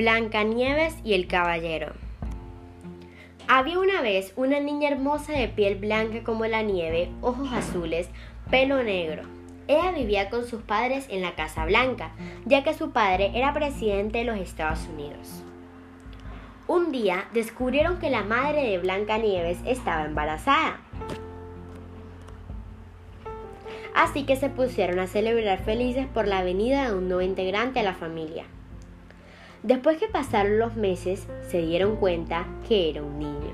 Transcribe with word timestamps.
Blancanieves 0.00 0.96
y 1.04 1.12
el 1.12 1.26
caballero. 1.26 1.92
Había 3.48 3.78
una 3.78 4.00
vez 4.00 4.32
una 4.34 4.58
niña 4.58 4.88
hermosa 4.88 5.34
de 5.34 5.46
piel 5.48 5.74
blanca 5.74 6.24
como 6.24 6.46
la 6.46 6.62
nieve, 6.62 7.10
ojos 7.20 7.52
azules, 7.52 8.08
pelo 8.50 8.82
negro. 8.82 9.24
Ella 9.68 9.92
vivía 9.92 10.30
con 10.30 10.46
sus 10.46 10.62
padres 10.62 11.06
en 11.10 11.20
la 11.20 11.34
Casa 11.34 11.66
Blanca, 11.66 12.12
ya 12.46 12.64
que 12.64 12.72
su 12.72 12.92
padre 12.92 13.32
era 13.34 13.52
presidente 13.52 14.16
de 14.16 14.24
los 14.24 14.38
Estados 14.38 14.88
Unidos. 14.90 15.44
Un 16.66 16.92
día 16.92 17.26
descubrieron 17.34 17.98
que 17.98 18.08
la 18.08 18.22
madre 18.22 18.70
de 18.70 18.78
Blancanieves 18.78 19.58
estaba 19.66 20.06
embarazada. 20.06 20.80
Así 23.94 24.24
que 24.24 24.36
se 24.36 24.48
pusieron 24.48 24.98
a 24.98 25.06
celebrar 25.06 25.62
felices 25.62 26.06
por 26.06 26.26
la 26.26 26.42
venida 26.42 26.88
de 26.88 26.96
un 26.96 27.06
nuevo 27.08 27.20
integrante 27.20 27.80
a 27.80 27.82
la 27.82 27.92
familia. 27.92 28.46
Después 29.62 29.98
que 29.98 30.08
pasaron 30.08 30.58
los 30.58 30.76
meses, 30.76 31.26
se 31.48 31.60
dieron 31.60 31.96
cuenta 31.96 32.46
que 32.66 32.90
era 32.90 33.02
un 33.02 33.18
niño. 33.18 33.52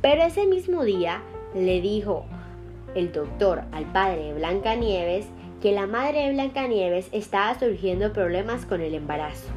Pero 0.00 0.22
ese 0.22 0.46
mismo 0.46 0.84
día 0.84 1.20
le 1.54 1.80
dijo 1.80 2.26
el 2.94 3.10
doctor 3.10 3.62
al 3.72 3.84
padre 3.92 4.26
de 4.26 4.34
Blancanieves 4.34 5.26
que 5.60 5.72
la 5.72 5.86
madre 5.86 6.26
de 6.26 6.32
Blancanieves 6.32 7.08
estaba 7.10 7.58
surgiendo 7.58 8.12
problemas 8.12 8.64
con 8.64 8.80
el 8.80 8.94
embarazo. 8.94 9.48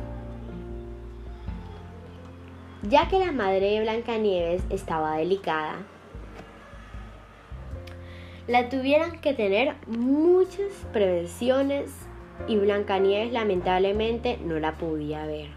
Ya 2.90 3.08
que 3.08 3.20
la 3.20 3.32
madre 3.32 3.74
de 3.74 3.82
Blancanieves 3.82 4.64
estaba 4.72 5.18
delicada, 5.18 5.76
la 8.48 8.70
tuvieron 8.70 9.20
que 9.20 9.34
tener 9.34 9.76
muchas 9.86 10.72
prevenciones 10.92 11.92
y 12.48 12.58
Blancanieves 12.58 13.32
lamentablemente 13.32 14.38
no 14.44 14.60
la 14.60 14.74
podía 14.74 15.26
ver. 15.26 15.48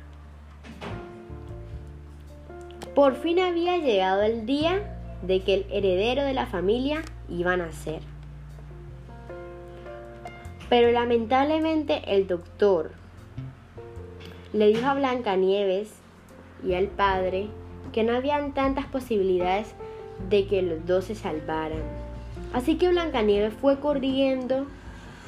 Por 2.94 3.16
fin 3.16 3.40
había 3.40 3.78
llegado 3.78 4.22
el 4.22 4.46
día 4.46 4.96
de 5.22 5.40
que 5.40 5.54
el 5.54 5.66
heredero 5.70 6.22
de 6.22 6.34
la 6.34 6.46
familia 6.46 7.02
iba 7.28 7.52
a 7.52 7.56
nacer. 7.56 8.00
Pero 10.68 10.92
lamentablemente 10.92 12.02
el 12.06 12.26
doctor 12.26 12.92
le 14.52 14.68
dijo 14.68 14.86
a 14.86 14.94
Blancanieves 14.94 15.92
y 16.64 16.74
al 16.74 16.86
padre 16.86 17.48
que 17.92 18.04
no 18.04 18.14
habían 18.14 18.54
tantas 18.54 18.86
posibilidades 18.86 19.74
de 20.28 20.46
que 20.46 20.62
los 20.62 20.86
dos 20.86 21.06
se 21.06 21.14
salvaran. 21.14 21.82
Así 22.52 22.76
que 22.76 22.88
Blancanieves 22.88 23.52
fue 23.54 23.80
corriendo 23.80 24.66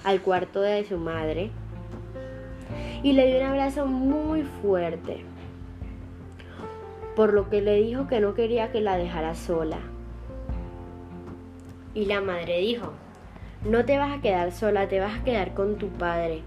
al 0.05 0.21
cuarto 0.21 0.61
de 0.61 0.85
su 0.85 0.99
madre 0.99 1.51
y 3.03 3.13
le 3.13 3.27
dio 3.27 3.41
un 3.41 3.47
abrazo 3.47 3.87
muy 3.87 4.43
fuerte, 4.43 5.25
por 7.15 7.33
lo 7.33 7.49
que 7.49 7.61
le 7.61 7.77
dijo 7.77 8.09
que 8.09 8.21
no 8.21 8.35
quería 8.35 8.73
que 8.73 8.81
la 8.81 8.97
dejara 8.97 9.35
sola. 9.35 9.79
Y 11.95 12.07
la 12.07 12.21
madre 12.21 12.59
dijo, 12.59 12.93
no 13.65 13.85
te 13.85 13.99
vas 13.99 14.17
a 14.17 14.21
quedar 14.21 14.53
sola, 14.53 14.89
te 14.89 15.01
vas 15.01 15.21
a 15.21 15.25
quedar 15.25 15.55
con 15.55 15.77
tu 15.77 15.89
padre 15.89 16.43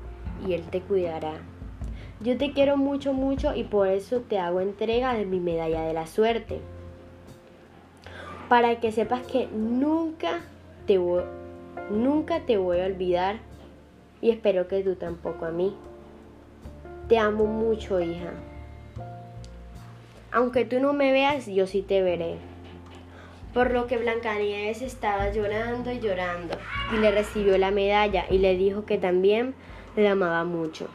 y 0.46 0.54
él 0.54 0.64
te 0.70 0.82
cuidará. 0.82 1.34
Yo 2.22 2.38
te 2.38 2.52
quiero 2.52 2.76
mucho, 2.76 3.14
mucho 3.14 3.56
y 3.56 3.64
por 3.64 3.88
eso 3.88 4.20
te 4.20 4.40
hago 4.40 4.60
entrega 4.60 5.14
de 5.14 5.26
mi 5.26 5.40
medalla 5.40 5.84
de 5.84 5.94
la 5.94 6.08
suerte. 6.08 6.60
Para 8.50 8.80
que 8.80 8.92
sepas 8.92 9.22
que 9.22 9.48
nunca 9.48 10.42
te 10.86 10.98
nunca 11.90 12.42
te 12.42 12.58
voy 12.58 12.80
a 12.80 12.86
olvidar 12.86 13.38
y 14.22 14.32
espero 14.32 14.68
que 14.68 14.84
tú 14.84 14.96
tampoco 14.96 15.46
a 15.46 15.52
mí. 15.52 15.76
Te 17.08 17.18
amo 17.18 17.46
mucho, 17.46 18.00
hija. 18.00 18.32
Aunque 20.32 20.66
tú 20.66 20.80
no 20.80 20.94
me 20.94 21.12
veas, 21.12 21.48
yo 21.48 21.66
sí 21.66 21.82
te 21.82 22.02
veré. 22.02 22.38
Por 23.54 23.72
lo 23.72 23.88
que 23.88 23.98
Blancanieves 23.98 24.84
estaba 24.84 25.32
llorando 25.32 25.92
y 25.92 26.00
llorando 26.00 26.56
y 26.94 26.98
le 26.98 27.12
recibió 27.12 27.58
la 27.58 27.72
medalla 27.72 28.26
y 28.30 28.38
le 28.38 28.56
dijo 28.56 28.86
que 28.86 29.00
también 29.00 29.56
le 29.96 30.08
amaba 30.08 30.44
mucho. 30.44 30.88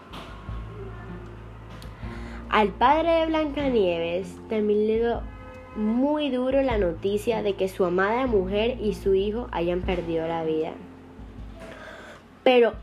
Al 2.48 2.68
padre 2.68 3.10
de 3.10 3.26
Blancanieves 3.26 4.36
también 4.48 4.86
le 4.86 4.98
dio 5.00 5.22
muy 5.76 6.30
duro 6.30 6.62
la 6.62 6.78
noticia 6.78 7.42
de 7.42 7.54
que 7.54 7.68
su 7.68 7.84
amada 7.84 8.26
mujer 8.26 8.78
y 8.80 8.94
su 8.94 9.14
hijo 9.14 9.48
hayan 9.52 9.80
perdido 9.80 10.26
la 10.26 10.44
vida. 10.44 10.72
Pero 12.42 12.74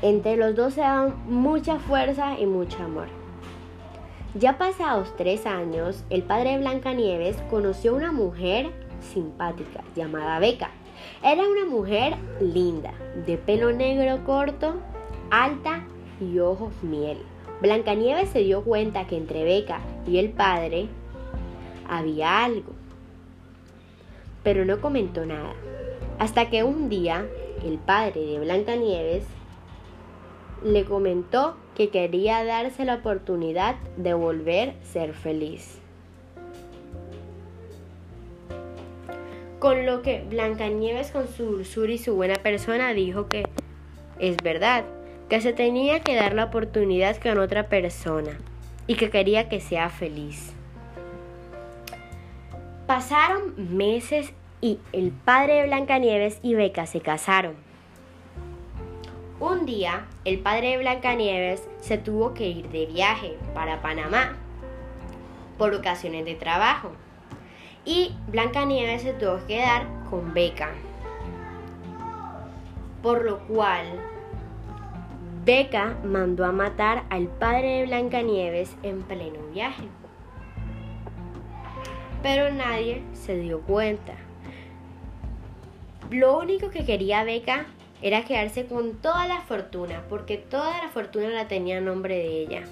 entre 0.00 0.36
los 0.36 0.54
dos 0.54 0.74
se 0.74 0.80
dan 0.80 1.14
mucha 1.26 1.78
fuerza 1.78 2.38
y 2.38 2.46
mucho 2.46 2.82
amor. 2.82 3.08
Ya 4.34 4.56
pasados 4.56 5.14
tres 5.16 5.44
años, 5.44 6.04
el 6.08 6.22
padre 6.22 6.52
de 6.52 6.58
Blancanieves 6.58 7.36
conoció 7.50 7.92
a 7.92 7.96
una 7.96 8.12
mujer 8.12 8.70
simpática 9.00 9.82
llamada 9.94 10.38
Beca. 10.38 10.70
Era 11.22 11.42
una 11.46 11.66
mujer 11.66 12.14
linda, 12.40 12.94
de 13.26 13.36
pelo 13.36 13.72
negro 13.72 14.24
corto, 14.24 14.76
alta 15.30 15.84
y 16.20 16.38
ojos 16.38 16.72
miel. 16.82 17.18
Blancanieves 17.60 18.30
se 18.30 18.40
dio 18.40 18.62
cuenta 18.62 19.06
que 19.06 19.16
entre 19.16 19.44
Beca 19.44 19.80
y 20.06 20.18
el 20.18 20.30
padre 20.30 20.88
había 21.96 22.44
algo, 22.44 22.72
pero 24.42 24.64
no 24.64 24.80
comentó 24.80 25.26
nada. 25.26 25.54
Hasta 26.18 26.50
que 26.50 26.64
un 26.64 26.88
día 26.88 27.26
el 27.64 27.78
padre 27.78 28.20
de 28.22 28.38
Blancanieves 28.40 29.24
le 30.64 30.84
comentó 30.84 31.56
que 31.74 31.90
quería 31.90 32.44
darse 32.44 32.84
la 32.84 32.96
oportunidad 32.96 33.76
de 33.96 34.14
volver 34.14 34.70
a 34.70 34.84
ser 34.84 35.14
feliz. 35.14 35.78
Con 39.58 39.86
lo 39.86 40.02
que 40.02 40.24
Blancanieves 40.28 41.10
con 41.12 41.28
su 41.28 41.44
dulzura 41.44 41.92
y 41.92 41.98
su 41.98 42.14
buena 42.14 42.36
persona 42.36 42.92
dijo 42.94 43.28
que 43.28 43.44
es 44.18 44.36
verdad, 44.38 44.84
que 45.28 45.40
se 45.40 45.52
tenía 45.52 46.00
que 46.00 46.14
dar 46.14 46.34
la 46.34 46.44
oportunidad 46.44 47.16
con 47.16 47.38
otra 47.38 47.68
persona 47.68 48.38
y 48.86 48.96
que 48.96 49.10
quería 49.10 49.48
que 49.48 49.60
sea 49.60 49.88
feliz. 49.88 50.52
Pasaron 52.94 53.54
meses 53.56 54.34
y 54.60 54.78
el 54.92 55.12
padre 55.12 55.54
de 55.54 55.64
Blancanieves 55.64 56.38
y 56.42 56.54
Beca 56.54 56.84
se 56.84 57.00
casaron. 57.00 57.54
Un 59.40 59.64
día, 59.64 60.04
el 60.26 60.40
padre 60.40 60.72
de 60.72 60.76
Blancanieves 60.76 61.66
se 61.80 61.96
tuvo 61.96 62.34
que 62.34 62.48
ir 62.48 62.68
de 62.68 62.84
viaje 62.84 63.38
para 63.54 63.80
Panamá 63.80 64.36
por 65.56 65.72
ocasiones 65.72 66.26
de 66.26 66.34
trabajo 66.34 66.90
y 67.86 68.14
Blancanieves 68.28 69.00
se 69.00 69.14
tuvo 69.14 69.38
que 69.46 69.54
quedar 69.54 69.86
con 70.10 70.34
Beca. 70.34 70.68
Por 73.02 73.24
lo 73.24 73.38
cual, 73.46 73.86
Beca 75.46 75.96
mandó 76.04 76.44
a 76.44 76.52
matar 76.52 77.04
al 77.08 77.28
padre 77.28 77.78
de 77.78 77.86
Blancanieves 77.86 78.76
en 78.82 79.00
pleno 79.00 79.38
viaje. 79.50 79.88
Pero 82.22 82.50
nadie 82.50 83.02
se 83.14 83.36
dio 83.36 83.60
cuenta. 83.62 84.14
Lo 86.10 86.38
único 86.38 86.70
que 86.70 86.84
quería 86.84 87.24
Beca 87.24 87.66
era 88.02 88.24
quedarse 88.24 88.66
con 88.66 88.94
toda 88.94 89.26
la 89.26 89.40
fortuna, 89.40 90.02
porque 90.08 90.36
toda 90.36 90.82
la 90.82 90.88
fortuna 90.88 91.28
la 91.28 91.48
tenía 91.48 91.78
en 91.78 91.84
nombre 91.86 92.16
de 92.16 92.42
ella. 92.42 92.62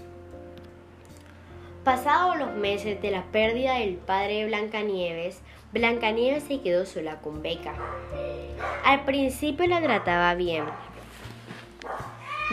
Pasados 1.85 2.37
los 2.37 2.55
meses 2.55 3.01
de 3.01 3.11
la 3.11 3.23
pérdida 3.25 3.79
del 3.79 3.95
padre 3.95 4.41
de 4.41 4.47
Blancanieves, 4.47 5.41
Blancanieves 5.73 6.43
se 6.43 6.61
quedó 6.61 6.85
sola 6.85 7.21
con 7.21 7.43
Beca. 7.43 7.75
Al 8.85 9.05
principio 9.05 9.67
la 9.67 9.81
trataba 9.81 10.35
bien, 10.35 10.65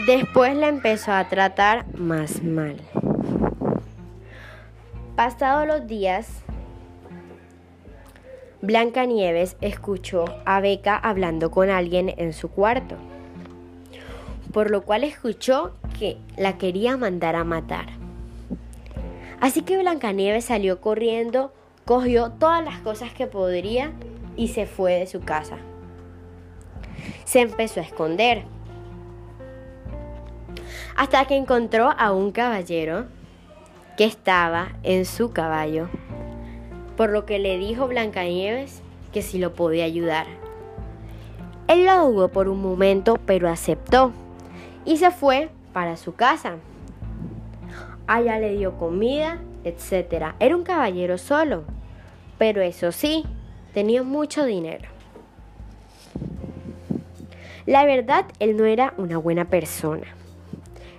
después 0.06 0.56
la 0.56 0.68
empezó 0.68 1.12
a 1.12 1.28
tratar 1.28 1.84
más 1.96 2.42
mal. 2.42 2.76
Pasados 5.16 5.66
los 5.66 5.86
días, 5.86 6.42
Blancanieves 8.60 9.56
escuchó 9.60 10.24
a 10.44 10.60
Beca 10.60 10.96
hablando 10.96 11.52
con 11.52 11.70
alguien 11.70 12.12
en 12.16 12.32
su 12.32 12.50
cuarto, 12.50 12.96
por 14.52 14.72
lo 14.72 14.82
cual 14.82 15.04
escuchó 15.04 15.74
que 15.96 16.16
la 16.36 16.58
quería 16.58 16.96
mandar 16.96 17.36
a 17.36 17.44
matar. 17.44 17.86
Así 19.40 19.62
que 19.62 19.78
Blancanieves 19.78 20.46
salió 20.46 20.80
corriendo, 20.80 21.52
cogió 21.84 22.32
todas 22.32 22.64
las 22.64 22.80
cosas 22.80 23.12
que 23.12 23.28
podría 23.28 23.92
y 24.36 24.48
se 24.48 24.66
fue 24.66 24.94
de 24.94 25.06
su 25.06 25.20
casa. 25.20 25.58
Se 27.24 27.40
empezó 27.40 27.78
a 27.78 27.84
esconder 27.84 28.42
hasta 30.96 31.26
que 31.26 31.36
encontró 31.36 31.94
a 31.96 32.10
un 32.10 32.32
caballero 32.32 33.06
que 33.96 34.04
estaba 34.04 34.72
en 34.82 35.04
su 35.04 35.30
caballo 35.30 35.88
por 36.98 37.10
lo 37.10 37.24
que 37.26 37.38
le 37.38 37.58
dijo 37.58 37.86
Blancanieves 37.86 38.82
que 39.12 39.22
si 39.22 39.38
lo 39.38 39.54
podía 39.54 39.84
ayudar. 39.84 40.26
Él 41.68 41.86
lo 41.86 42.08
dudó 42.08 42.28
por 42.28 42.48
un 42.48 42.60
momento, 42.60 43.20
pero 43.24 43.48
aceptó 43.48 44.10
y 44.84 44.96
se 44.96 45.12
fue 45.12 45.48
para 45.72 45.96
su 45.96 46.16
casa. 46.16 46.56
A 48.08 48.20
ella 48.20 48.40
le 48.40 48.56
dio 48.56 48.76
comida, 48.78 49.38
etc. 49.62 50.34
Era 50.40 50.56
un 50.56 50.64
caballero 50.64 51.18
solo, 51.18 51.62
pero 52.36 52.62
eso 52.62 52.90
sí, 52.90 53.24
tenía 53.72 54.02
mucho 54.02 54.44
dinero. 54.44 54.88
La 57.64 57.84
verdad, 57.84 58.24
él 58.40 58.56
no 58.56 58.64
era 58.64 58.94
una 58.96 59.18
buena 59.18 59.44
persona. 59.44 60.08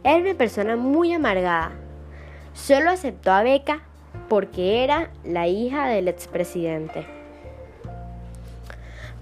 Era 0.06 0.16
una 0.16 0.36
persona 0.36 0.78
muy 0.78 1.12
amargada. 1.12 1.74
Solo 2.54 2.90
aceptó 2.90 3.34
a 3.34 3.44
Beca 3.44 3.82
porque 4.30 4.84
era 4.84 5.10
la 5.24 5.48
hija 5.48 5.88
del 5.88 6.08
expresidente. 6.08 7.06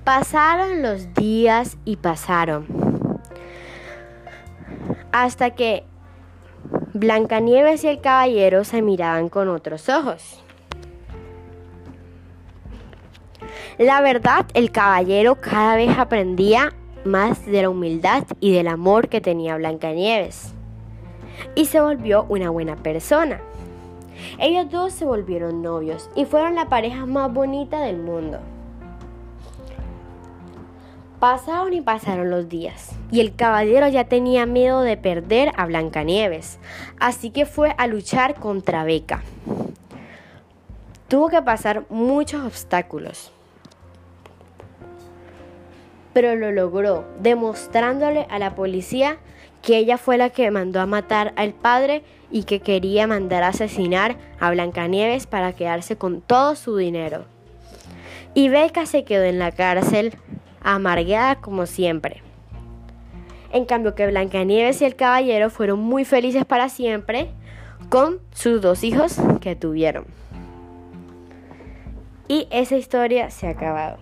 Pasaron 0.04 0.82
los 0.82 1.14
días 1.14 1.78
y 1.86 1.96
pasaron. 1.96 2.68
Hasta 5.12 5.52
que 5.52 5.84
Blancanieves 6.94 7.84
y 7.84 7.88
el 7.88 8.02
caballero 8.02 8.64
se 8.64 8.82
miraban 8.82 9.30
con 9.30 9.50
otros 9.50 9.90
ojos. 9.90 10.44
La 13.78 14.02
verdad, 14.02 14.46
el 14.54 14.72
caballero 14.72 15.36
cada 15.36 15.76
vez 15.76 15.98
aprendía 15.98 16.74
más 17.06 17.46
de 17.46 17.62
la 17.62 17.70
humildad 17.70 18.24
y 18.40 18.52
del 18.52 18.68
amor 18.68 19.08
que 19.08 19.22
tenía 19.22 19.56
Blancanieves. 19.58 20.54
Y 21.54 21.66
se 21.66 21.80
volvió 21.80 22.26
una 22.30 22.50
buena 22.50 22.76
persona. 22.76 23.40
Ellos 24.40 24.70
dos 24.70 24.94
se 24.94 25.06
volvieron 25.06 25.62
novios 25.62 26.10
y 26.16 26.26
fueron 26.26 26.56
la 26.56 26.70
pareja 26.70 27.06
más 27.06 27.34
bonita 27.34 27.82
del 27.82 27.98
mundo. 27.98 28.40
Pasaron 31.20 31.74
y 31.74 31.82
pasaron 31.82 32.30
los 32.30 32.48
días, 32.48 32.92
y 33.12 33.22
el 33.22 33.36
caballero 33.36 33.88
ya 33.88 34.04
tenía 34.04 34.46
miedo 34.46 34.82
de 34.82 34.98
perder 34.98 35.52
a 35.58 35.66
Blancanieves, 35.66 36.60
así 37.00 37.32
que 37.32 37.48
fue 37.48 37.74
a 37.80 37.88
luchar 37.88 38.36
contra 38.36 38.84
Beca. 38.84 39.24
Tuvo 41.08 41.30
que 41.30 41.42
pasar 41.42 41.86
muchos 41.90 42.46
obstáculos, 42.46 43.32
pero 46.14 46.36
lo 46.36 46.52
logró, 46.52 47.06
demostrándole 47.20 48.28
a 48.30 48.38
la 48.38 48.54
policía 48.54 49.18
que 49.62 49.78
ella 49.78 49.98
fue 49.98 50.18
la 50.18 50.30
que 50.30 50.52
mandó 50.52 50.80
a 50.80 50.86
matar 50.86 51.34
al 51.36 51.54
padre 51.54 52.04
y 52.32 52.44
que 52.44 52.60
quería 52.60 53.08
mandar 53.08 53.44
a 53.44 53.50
asesinar 53.50 54.18
a 54.40 54.52
Blancanieves 54.52 55.28
para 55.28 55.54
quedarse 55.54 55.98
con 55.98 56.22
todo 56.22 56.56
su 56.56 56.78
dinero. 56.78 57.26
Y 58.34 58.50
Beca 58.50 58.86
se 58.86 59.04
quedó 59.04 59.24
en 59.24 59.40
la 59.40 59.52
cárcel 59.52 60.14
amargada 60.62 61.36
como 61.36 61.66
siempre. 61.66 62.22
En 63.52 63.66
cambio 63.66 63.96
que 63.96 64.08
Blancanieves 64.08 64.82
y 64.82 64.86
el 64.86 64.96
caballero 64.96 65.50
fueron 65.50 65.80
muy 65.80 66.06
felices 66.06 66.46
para 66.46 66.70
siempre 66.70 67.30
con 67.90 68.20
sus 68.32 68.62
dos 68.62 68.84
hijos 68.84 69.18
que 69.42 69.56
tuvieron. 69.56 70.06
Y 72.28 72.48
esa 72.52 72.76
historia 72.76 73.30
se 73.32 73.48
ha 73.48 73.52
acabado. 73.52 73.98